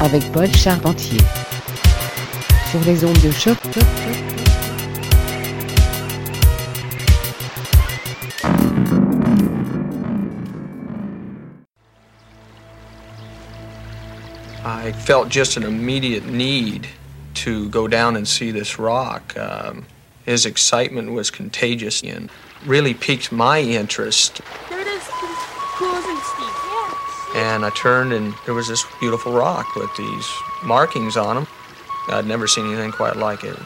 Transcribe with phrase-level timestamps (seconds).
[0.00, 1.18] avec Paul Charpentier
[2.70, 3.56] sur les ondes de choc.
[14.64, 16.86] I felt just an immediate need
[17.34, 19.36] to go down and see this rock.
[19.36, 19.86] Um,
[20.24, 22.30] his excitement was contagious and
[22.66, 24.40] really piqued my interest.
[27.38, 30.28] And I turned, and there was this beautiful rock with these
[30.64, 31.46] markings on them.
[32.08, 33.56] I'd never seen anything quite like it.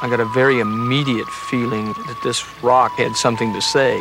[0.00, 3.94] I got a very immediate feeling that this rock had something to say.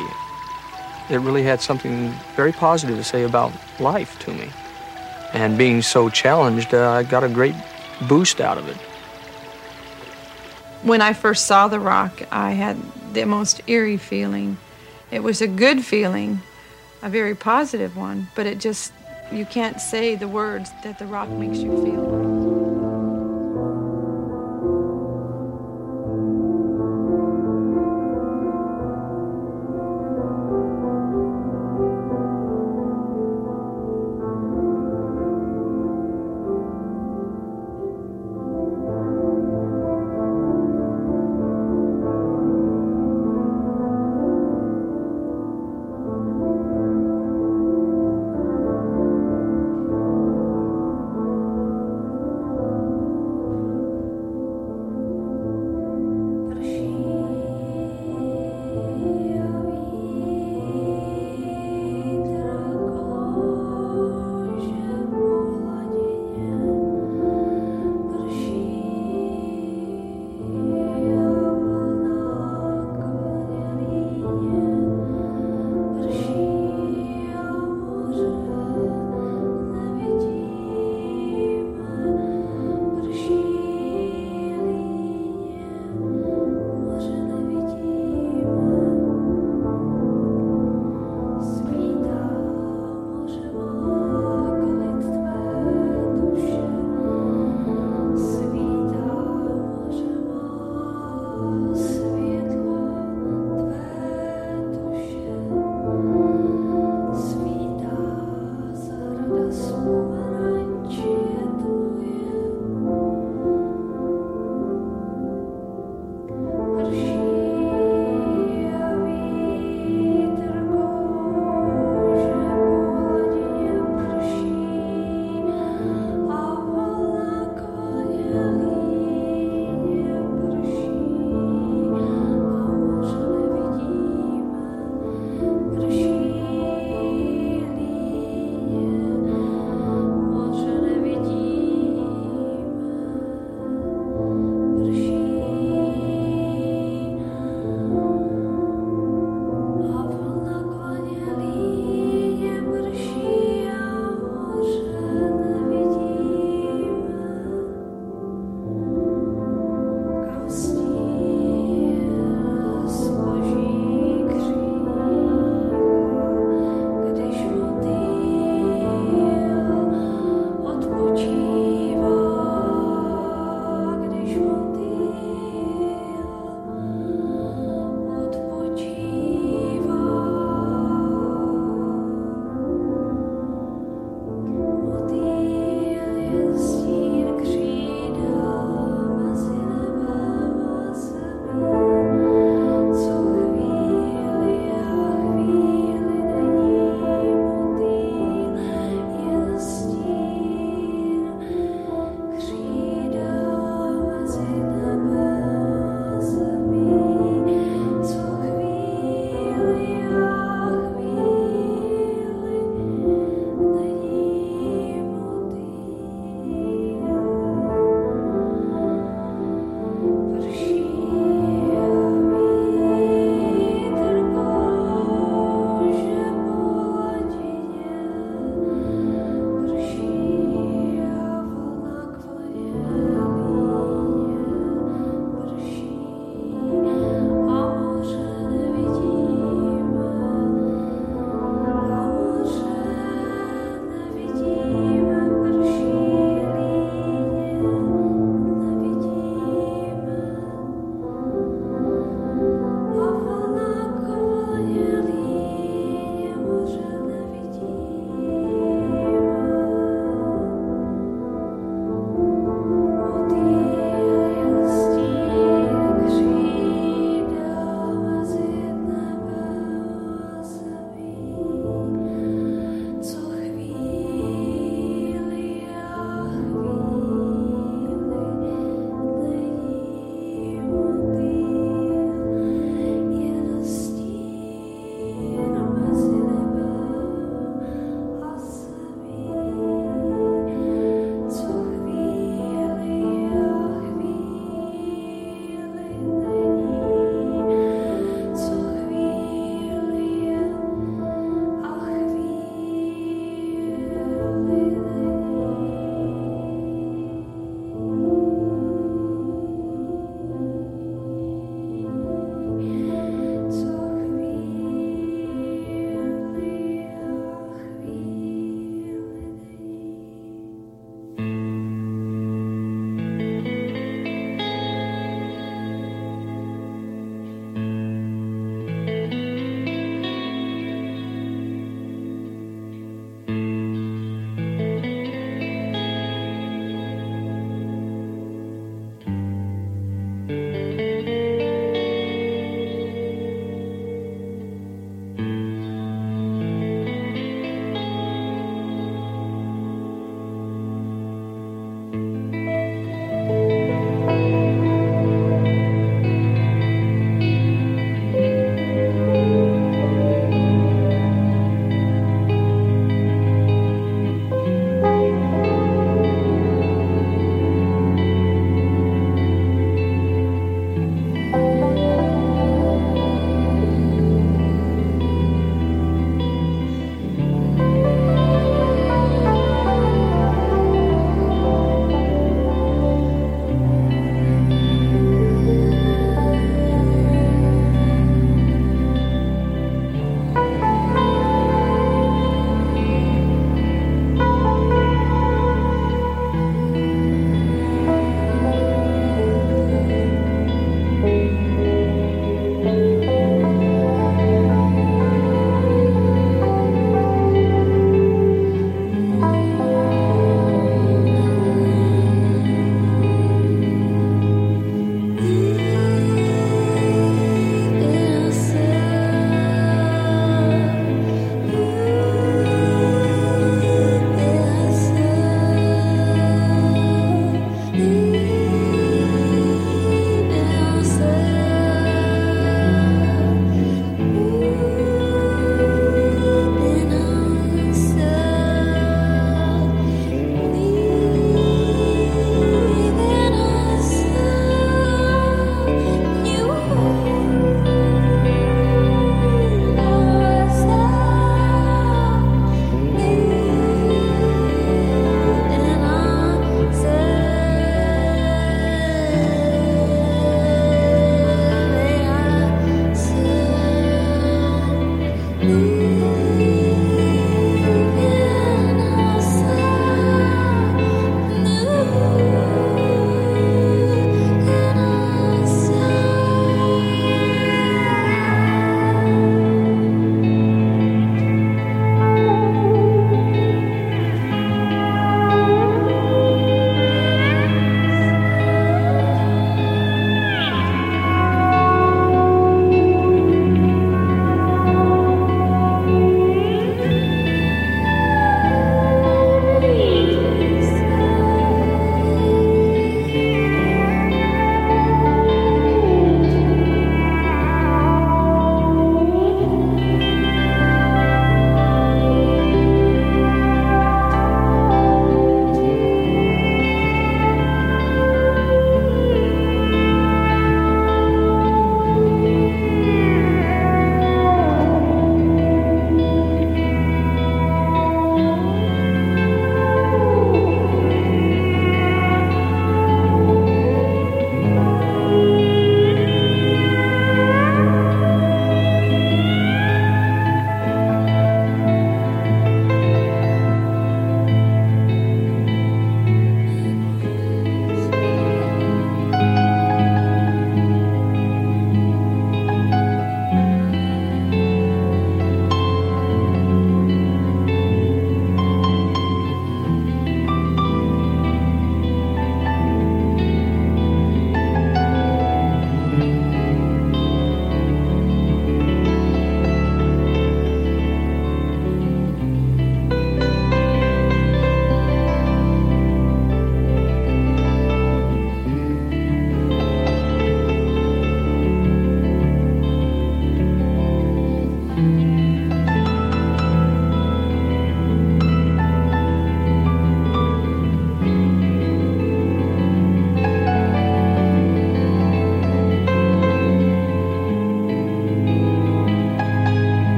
[1.09, 4.49] It really had something very positive to say about life to me.
[5.33, 7.55] And being so challenged, uh, I got a great
[8.07, 8.77] boost out of it.
[10.81, 12.77] When I first saw the rock, I had
[13.13, 14.57] the most eerie feeling.
[15.11, 16.41] It was a good feeling,
[17.01, 18.93] a very positive one, but it just,
[19.31, 22.48] you can't say the words that the rock makes you feel.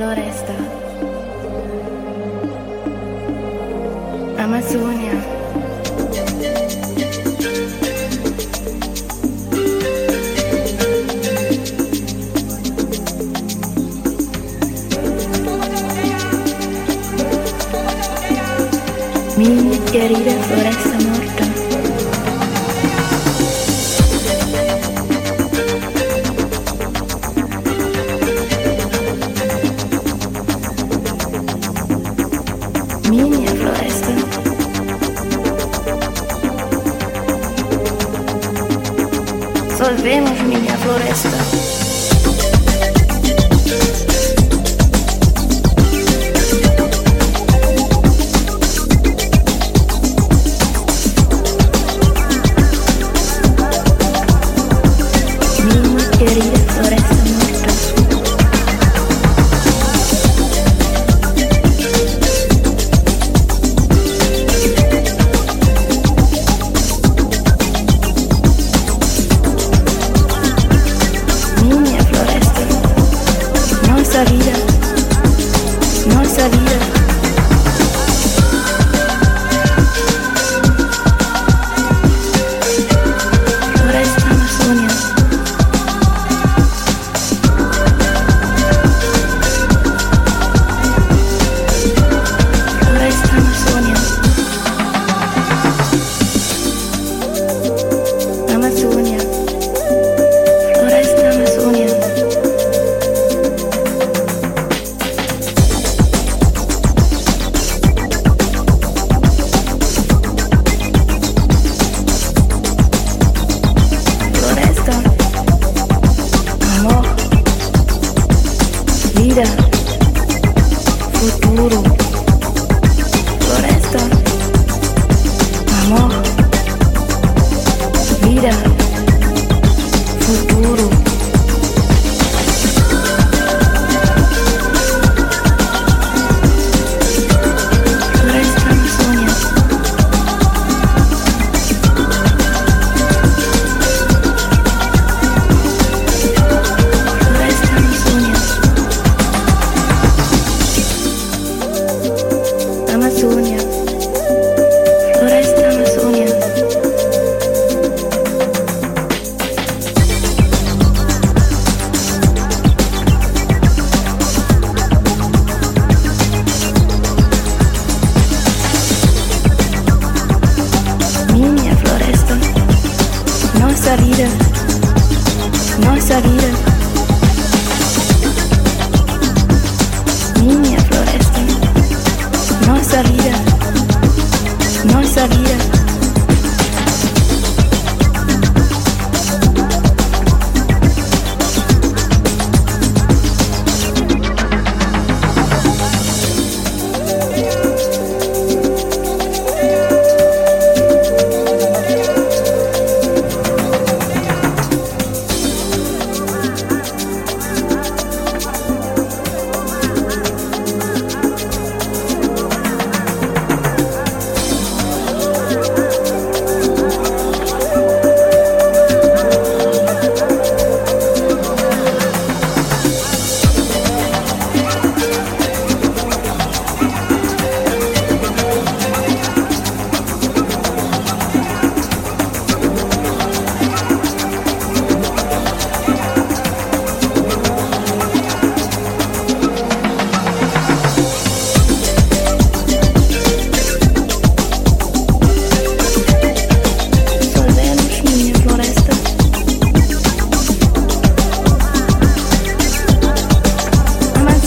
[0.00, 0.54] Floresta.
[4.38, 5.12] Amazonia.
[19.36, 20.89] Mi querida floresta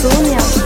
[0.04, 0.63] 十鸟。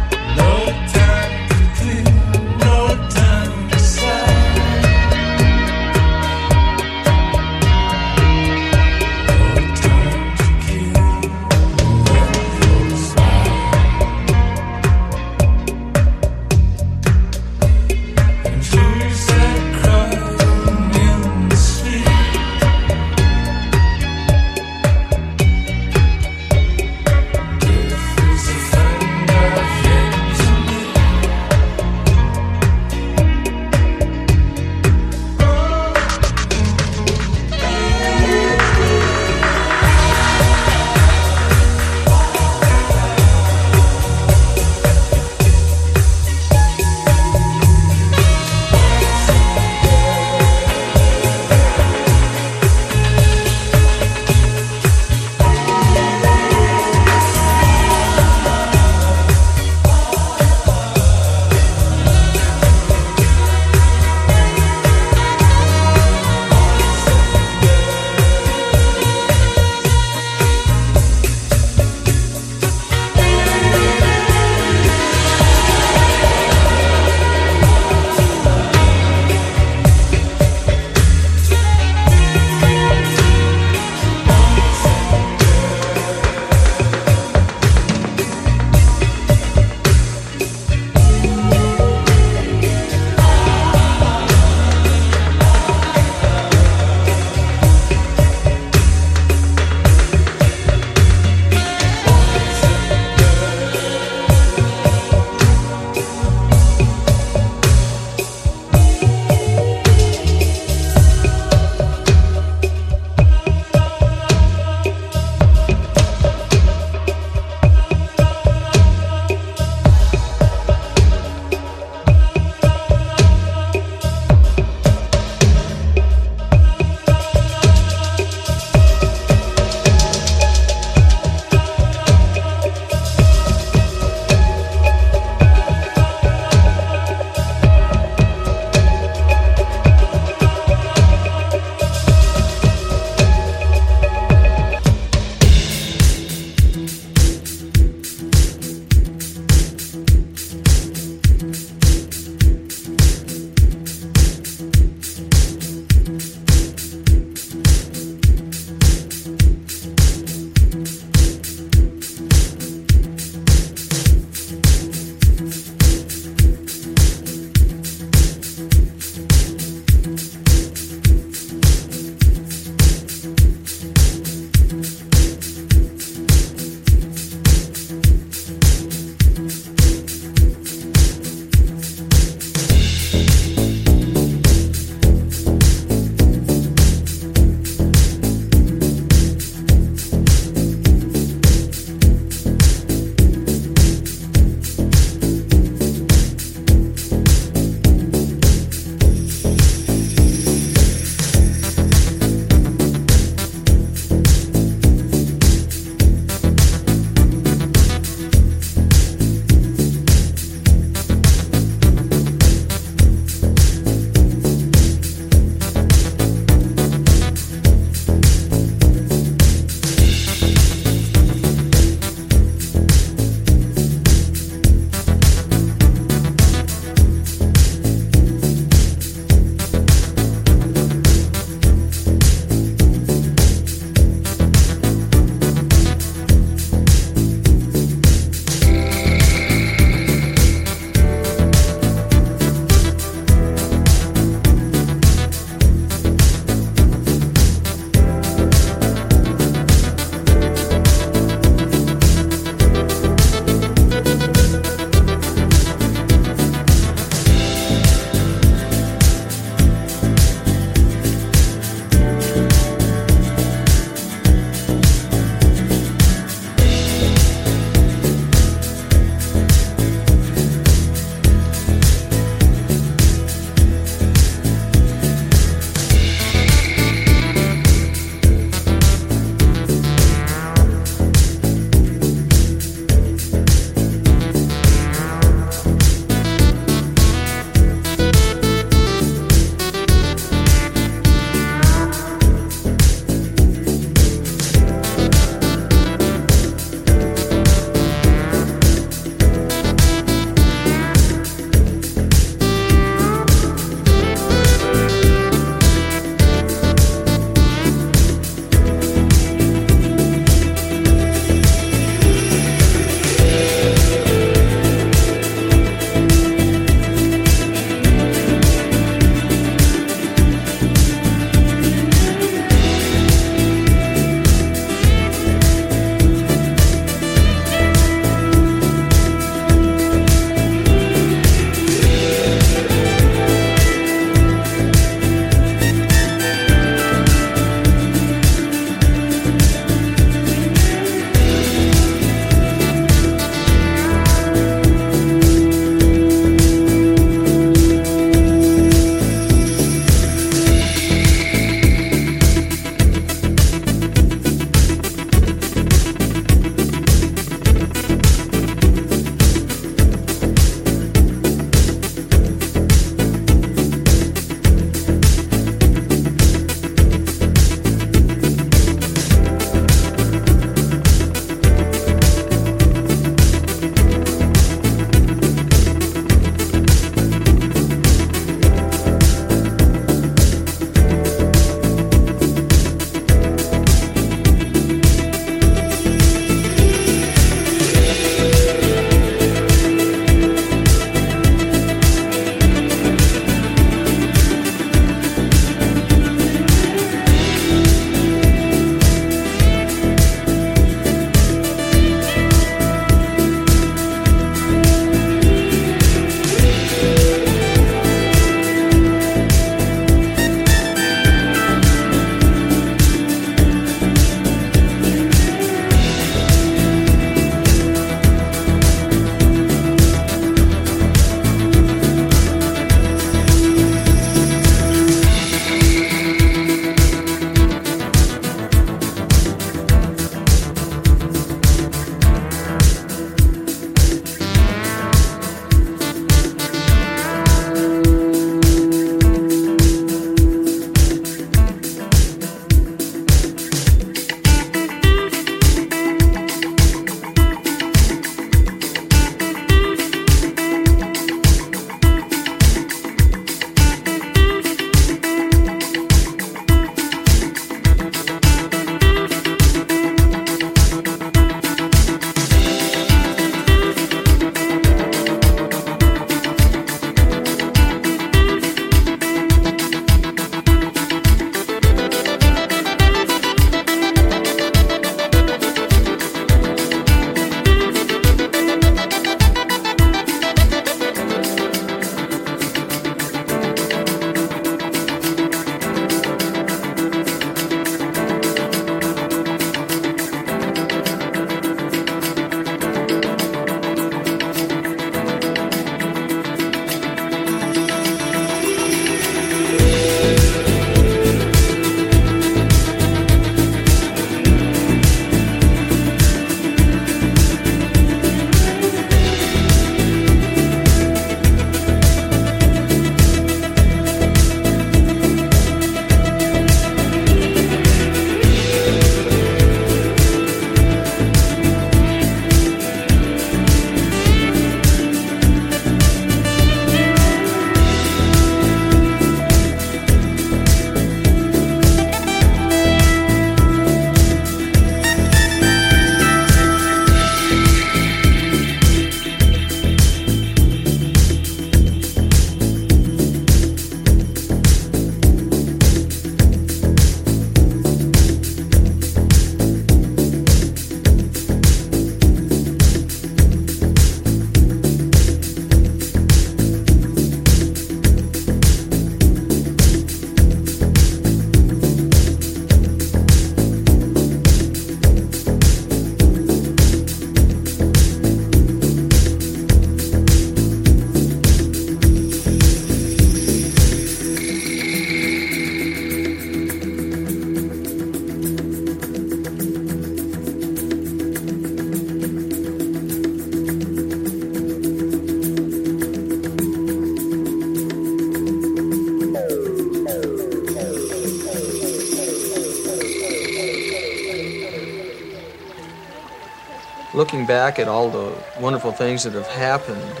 [597.50, 600.00] Back at all the wonderful things that have happened,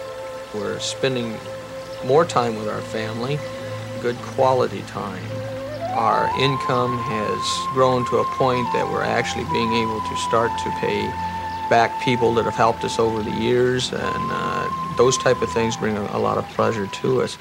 [0.54, 1.36] we're spending
[2.04, 3.40] more time with our family,
[4.00, 5.20] good quality time.
[5.96, 10.70] Our income has grown to a point that we're actually being able to start to
[10.78, 11.08] pay
[11.68, 15.76] back people that have helped us over the years, and uh, those type of things
[15.76, 17.36] bring a, a lot of pleasure to us.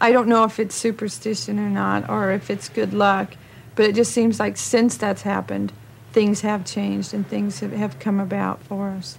[0.00, 3.36] I don't know if it's superstition or not, or if it's good luck,
[3.76, 5.72] but it just seems like since that's happened,
[6.16, 9.18] things have changed and things have, come about for us.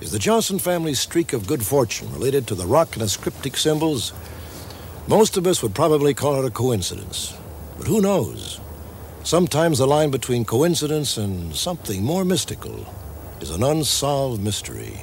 [0.00, 3.58] Is the Johnson family's streak of good fortune related to the rock and its cryptic
[3.58, 4.14] symbols?
[5.06, 7.36] Most of us would probably call it a coincidence.
[7.76, 8.58] But who knows?
[9.22, 12.86] Sometimes the line between coincidence and something more mystical
[13.42, 14.98] is an unsolved mystery.